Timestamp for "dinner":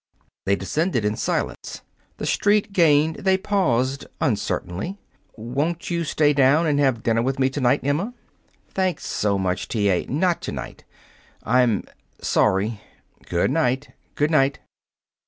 7.03-7.21